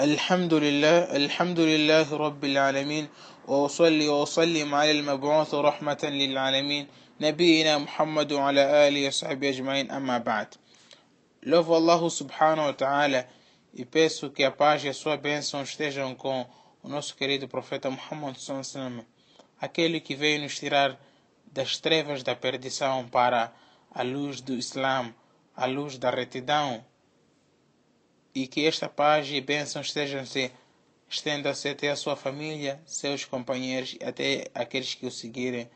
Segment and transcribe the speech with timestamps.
[0.00, 3.07] الحمد لله الحمد لله رب العالمين
[3.47, 6.87] وأصلي وأسلم على المبعوث رحمة للعالمين
[7.21, 10.55] نبينا محمد وعلى آله وصحبه أجمعين أما بعد
[11.45, 13.27] Louvo Allah subhanahu wa ta'ala
[13.73, 16.47] e peço que a paz e a sua bênção estejam com
[16.81, 19.05] o nosso querido profeta Muhammad sallallahu
[19.59, 20.97] aquele que veio nos tirar
[21.51, 23.51] das trevas da perdição para
[23.93, 25.13] a luz do Islã,
[25.55, 26.83] a luz da retidão
[28.33, 30.51] e que esta paz e bênção estejam-se
[31.09, 35.69] estenda-se até a sua família, seus companheiros e até aqueles que o seguirem.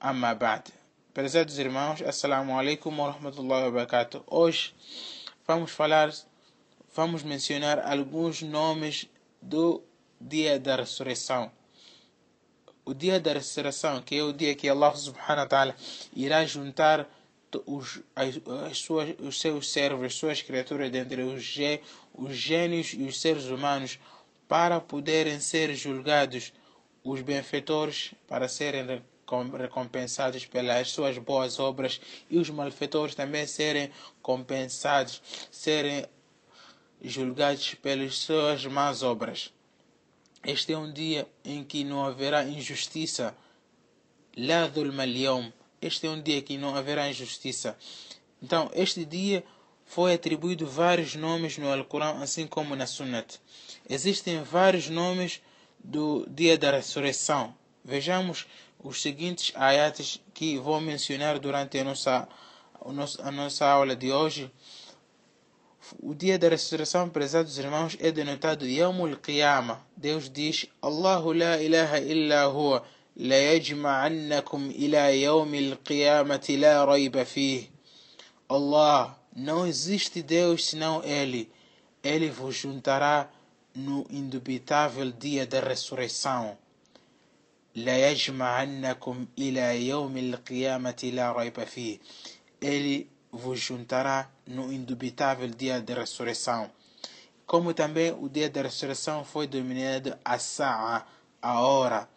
[0.00, 0.72] Amma ba'd.
[1.12, 4.22] Prezados irmãos, Assalamu alaikum wa rahmatullahi wa barakatuh.
[4.26, 4.74] Hoje
[5.46, 6.10] vamos falar,
[6.94, 9.06] vamos mencionar alguns nomes
[9.42, 9.82] do
[10.18, 11.52] dia da ressurreição.
[12.84, 15.76] O dia da ressurreição, que é o dia que Allah subhanahu wa ta'ala
[16.14, 17.06] irá juntar
[17.66, 18.38] os, as,
[18.70, 21.56] as suas, os seus servos, as suas criaturas dentre os,
[22.14, 23.98] os gênios e os seres humanos
[24.48, 26.52] para poderem ser julgados
[27.04, 29.02] os benfeitores para serem
[29.56, 36.04] recompensados pelas suas boas obras e os malfeitores também serem compensados, serem
[37.02, 39.52] julgados pelas suas más obras.
[40.44, 43.36] Este é um dia em que não haverá injustiça.
[44.36, 45.04] La dhulma
[45.80, 47.76] este é um dia que não haverá injustiça.
[48.42, 49.44] Então, este dia
[49.84, 53.38] foi atribuído vários nomes no Alcorão, assim como na Sunnat.
[53.88, 55.40] Existem vários nomes
[55.82, 57.54] do dia da ressurreição.
[57.84, 58.46] Vejamos
[58.78, 62.28] os seguintes ayates que vou mencionar durante a nossa,
[63.22, 64.50] a nossa aula de hoje.
[65.98, 69.80] O dia da ressurreição, prezados irmãos, é denotado Yawmul Qiyamah.
[69.96, 72.86] Deus diz: Allahu la ilaha illa huwa.
[73.19, 77.75] ليجمعنكم إلى يوم القيامة لا ريب فيه
[78.49, 81.49] Allah não existe Deus senão Ele
[82.03, 83.29] Ele vos juntará
[83.75, 86.55] no indubitável dia da ressurreição
[87.75, 91.99] ليجمعنكم إلى يوم القيامة لا ريب فيه
[92.61, 96.69] Ele vos juntará no indubitável dia da ressurreição
[97.45, 101.05] como também o dia da ressurreição foi denominado a Sa'a,
[101.41, 102.09] a hora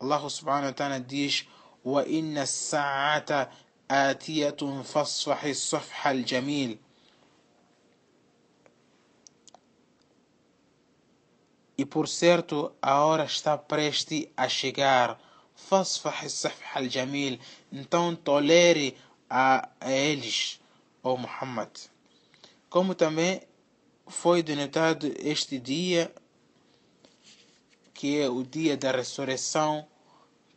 [0.00, 1.44] Allah subhanahu wa ta'ala diz:
[1.84, 3.50] "Wa inna sa'ata
[3.88, 6.78] atiyatun fasfahi safha al-jamil".
[11.76, 15.18] E por certo, a hora está preste a chegar.
[15.54, 17.38] Fasfahi safha al-jamil.
[17.70, 18.96] Então tolere
[19.28, 20.60] a eles,
[21.02, 21.70] ó oh Muhammad.
[22.70, 23.42] Como também
[24.06, 26.12] foi denotado este dia,
[27.92, 29.86] que é o dia da ressurreição,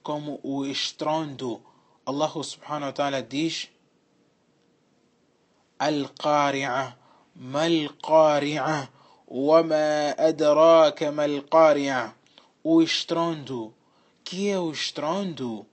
[0.04, 1.62] como o estrondo.
[2.06, 3.70] Allah subhanahu wa ta'ala diz:
[5.80, 6.96] Al-Qari'ah,
[7.36, 8.90] Mal-Qari'ah,
[9.28, 12.14] Wama adraka mal-Qari'ah.
[12.64, 13.74] O estrondo.
[14.24, 15.66] Que é o estrondo?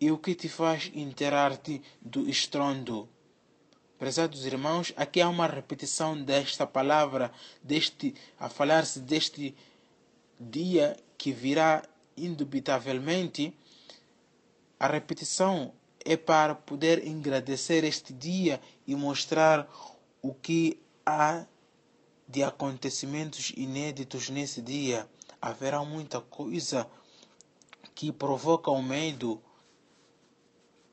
[0.00, 3.08] E o que te faz interar-te do estrondo?
[3.98, 7.30] Prezados irmãos, aqui há uma repetição desta palavra,
[7.62, 9.54] deste, a falar-se deste
[10.40, 11.84] dia que virá
[12.16, 13.56] indubitavelmente
[14.81, 15.73] a repetição
[16.05, 19.67] é para poder agradecer este dia e mostrar
[20.21, 21.45] o que há
[22.27, 25.09] de acontecimentos inéditos nesse dia.
[25.41, 26.87] Haverá muita coisa
[27.95, 29.41] que provoca o medo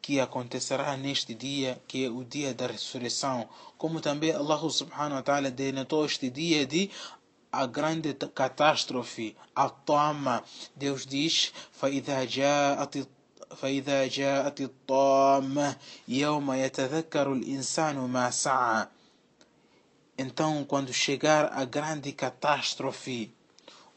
[0.00, 3.48] que acontecerá neste dia, que é o dia da ressurreição.
[3.78, 6.90] Como também Allah subhanahu wa ta'ala denotou este dia de
[7.50, 10.42] a grande catástrofe, a toma.
[10.76, 13.06] Deus diz: فَإِذَا جَاءَتِ
[13.57, 15.75] فإذا جاءت الطامة
[16.07, 18.87] يوم يتذكر الإنسان ما سعى
[20.21, 23.31] Então, quando chegar a grande catástrofe,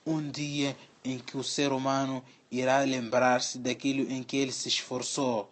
[0.07, 5.51] um dia em que o ser humano irá lembrar-se daquilo em que ele se esforçou.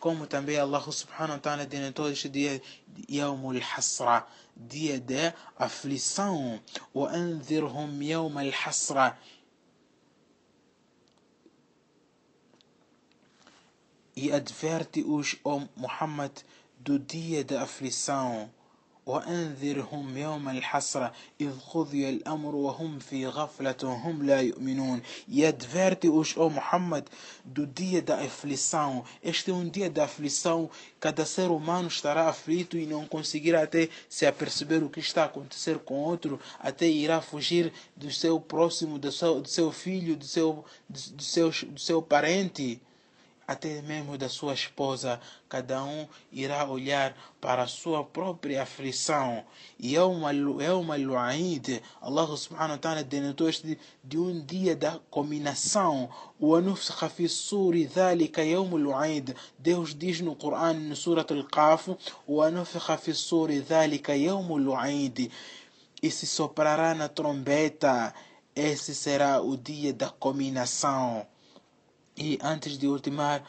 [0.00, 2.60] Como também Allah subhanahu wa ta'ala denotou este dia
[3.08, 4.26] Yawmul Hasra,
[4.56, 6.60] dia de aflição.
[6.94, 9.16] وأنذرهم يوم الحسرة
[14.15, 16.31] e adverte-os, ó Muhammad,
[16.79, 18.49] do dia da aflição.
[19.09, 26.47] وأنذرهم يوم الحسرة إذ قضي الأمر وهم في غفلة هم لا يؤمنون e adverte-os, ó
[26.49, 27.05] Muhammad,
[27.43, 29.03] do dia da aflição.
[29.23, 30.69] Este é um dia da aflição.
[30.99, 35.25] Cada ser humano estará aflito e não conseguirá até se aperceber o que está a
[35.25, 40.25] acontecer com outro, até irá fugir do seu próximo, do seu, do seu filho, do
[40.25, 42.79] seu, do, do seu, do seu parente
[43.49, 49.43] até mesmo da sua esposa, cada um irá olhar para a sua própria aflição.
[49.79, 56.11] E é uma lu'aid, Allah subhanahu wa ta'ala denotou este de um dia da combinação.
[56.39, 61.89] وَنُفْخَ فِي الصُّورِ ذَلِكَ يَوْمُ الْوَعِيدِ Deus diz no Coran, no Surat Al-Qaf,
[62.27, 65.31] وَنُفْخَ فِي الصُّورِ ذَلِكَ يَوْمُ الْوَعِيدِ
[66.03, 68.13] E se soprará na trombeta,
[68.55, 71.25] esse será o dia da combinação.
[72.16, 73.42] E antes de ultimar,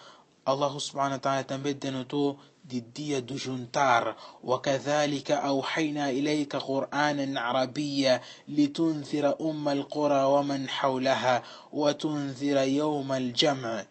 [0.44, 4.16] ta'ala também denotou de dia do juntar.
[4.44, 13.86] وكذلك أوحينا إليك قرآنا عربيا لتنذر أم القرى ومن حولها وتنذر يوم الجمع.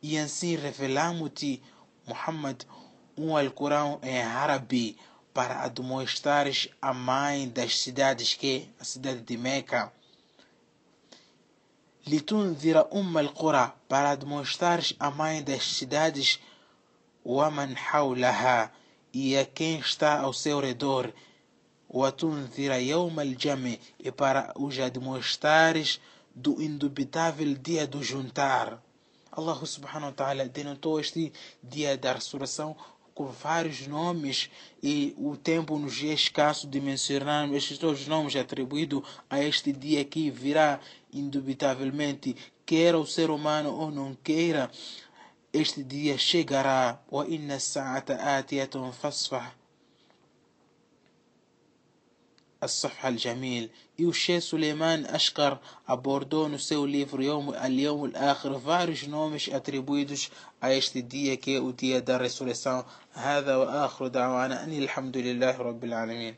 [0.00, 1.60] E assim revelamos-te,
[2.06, 2.64] Muhammad,
[3.16, 4.96] um Alcorão em árabe
[5.34, 9.92] para admoestares a mãe das cidades que a cidade de Meca
[12.08, 16.40] litunzira umma al-qura para demonstrar a mãe das cidades
[17.24, 18.72] waman hawlaha
[19.12, 21.12] e a quem está ao seu redor
[21.88, 26.00] watunzira yawm al-jami e para os admoestares
[26.34, 28.82] do indubitável dia do juntar
[29.30, 31.32] Allah subhanahu wa ta'ala denotou este
[31.62, 32.74] dia da ressurreição
[33.14, 34.48] com vários nomes
[34.80, 39.72] e o tempo nos é escasso de mencionar estes todos os nomes atribuídos a este
[39.72, 40.78] dia que virá
[41.12, 44.70] indubitavelmente, queira o ser humano ou não queira,
[45.52, 47.00] este dia chegará.
[47.10, 49.58] Wa inna sa'ata atiyatun fasfah.
[52.62, 55.58] الصفحة الجميل يوشي سليمان أشكر
[55.88, 60.30] أبوردون سيو ليفر يوم اليوم الآخر فارج نومش أتريبويدش
[60.62, 62.28] عيشت دي كي أودي دار
[63.12, 66.34] هذا وآخر دعوانا أني الحمد لله رب العالمين